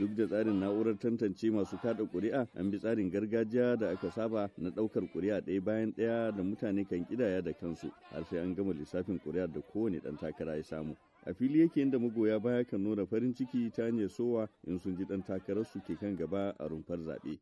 [0.00, 4.48] duk da tsarin na'urar tantance masu kada kuri'a an bi tsarin gargajiya da aka saba
[4.56, 8.54] na ɗaukar kuri'a ɗaya bayan ɗaya da mutane kan kidaya da kansu har sai an
[8.54, 10.96] gama lissafin kuri'a da kowane ɗan takara ya samu
[11.26, 14.96] a fili yake inda magoya baya kan nuna farin ciki ta hanyar sowa in sun
[14.96, 17.36] ji ɗan takarar su ke kan gaba a rumfar zaɓe.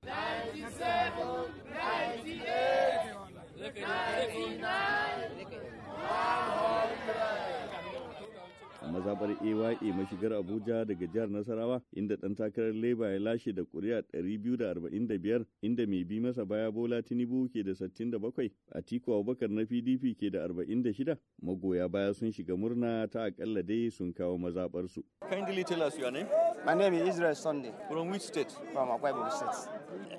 [8.99, 14.03] mazabar AYA mashigar Abuja daga jihar Nasarawa inda dan takarar Leba ya lashe da ƙuri'a
[14.13, 20.15] 245 inda mai bi masa baya Bola Tinubu ke da 67, Atiku Abubakar na PDP
[20.19, 25.05] ke da 46, magoya baya sun shiga murna ta akalla dai sun kawo mazabar su.
[25.31, 26.27] Kindly tell us your name.
[26.67, 27.73] My name is Israel Sunday.
[27.91, 28.51] From which state?
[28.73, 29.71] From Akwa Ibom State.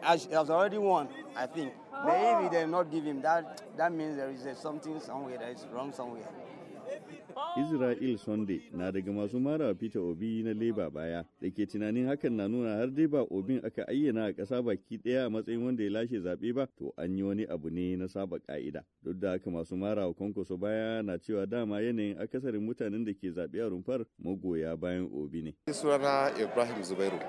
[0.04, 1.74] I has already won, I think.
[2.06, 5.92] Maybe they not give him that, that means there is something somewhere that is wrong
[5.92, 6.24] somewhere.
[7.58, 12.32] Israel Sunday na daga masu mara Peter Obi na Labour baya da ke tunanin hakan
[12.36, 15.84] na nuna har dai ba Obin aka ayyana a ƙasa baki ɗaya a matsayin wanda
[15.84, 18.84] ya lashe zaɓe ba to an yi wani abu ne na saba ƙa'ida.
[19.04, 23.14] Duk da haka masu mara wa kwankwaso baya na cewa dama yanayin akasarin mutanen da
[23.14, 25.54] ke zaɓe a rumfar magoya bayan Obi ne.
[25.74, 27.20] sunana ibrahim zubairu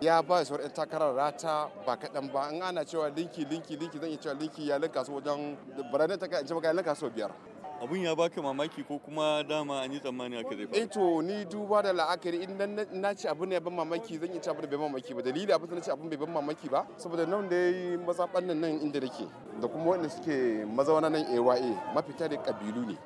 [0.00, 3.98] ya ba su 'yan takarar rata ba kaɗan ba in ana cewa linki linki linki
[3.98, 5.56] zan iya cewa linki ya linka su wajen
[5.92, 7.32] baranin ta ce maka ya linka su biyar
[7.82, 10.80] Abun ya baka mamaki ko kuma dama an yi tsammani aka zai faru?
[10.82, 14.30] eh to ni duba da la'akari in nan na ci abin ya ban mamaki zan
[14.32, 16.16] iya ci abin da bai ban mamaki ba dalili abin da na ci abin bai
[16.16, 19.28] ban mamaki ba saboda nan da yayi mazaɓan nan nan inda nake
[19.60, 22.96] da kuma wanda suke mazauna nan AYA mafita da kabilu ne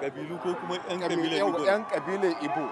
[0.00, 1.60] Kabilu ko kuma 'yan kabilan Igbo?
[1.68, 2.64] yan kabilan Ibo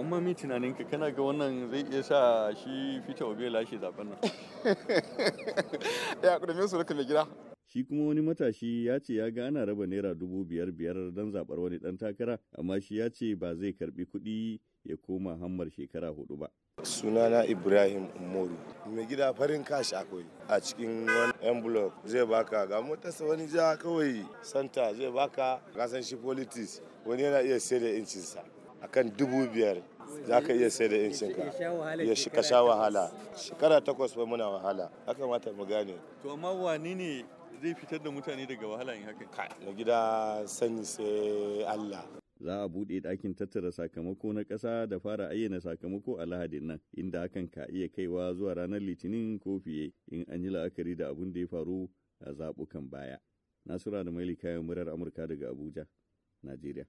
[0.00, 4.18] Amma mi tunaninka kana ga wannan zai iya sa shi Obi ya lashe zaɓen nan.
[6.24, 7.26] ya kudumin su mai gida
[7.72, 11.30] Shi kuma wani matashi ya ce ya ga ana raba naira dubu biyar biyar don
[11.32, 15.70] zaɓar wani ɗan takara, amma shi ya ce ba zai karɓi kuɗi ya koma hammar
[15.70, 16.48] shekara huɗu ba.
[16.82, 18.56] sunana ibrahim umaru.
[18.90, 21.94] Mai gida farin kashi akwai a cikin wani envelope.
[22.08, 25.60] Zai baka ga motarsa wani ja kawai santa zai baka.
[25.76, 28.42] Kasan shi politics wani yana iya sai da incinsa
[28.82, 29.78] akan dubu biyar
[30.26, 31.54] za ka iya sai da incinka.
[32.02, 33.12] Ya shi ka sha wahala.
[33.36, 34.90] Shekara takwas fa muna wahala.
[35.06, 35.94] Ya kamata mu gane.
[36.22, 37.24] To amma wane ne
[37.62, 39.24] zai fitar da mutane daga wahala in haka?
[39.26, 42.04] Kai, mai gida sani sai allah
[42.40, 46.80] Za a buɗe ɗakin tattara sakamako na ƙasa da fara ayyana sakamako a Lahadin nan,
[46.96, 51.10] inda hakan ka iya kaiwa zuwa ranar Litinin ko fiye in an yi la'akari da
[51.12, 51.88] abin da ya faru
[52.24, 53.18] a zaɓukan baya.
[53.68, 55.84] Nasura da Maili kayan murar Amurka daga Abuja,
[56.42, 56.86] Najeriya.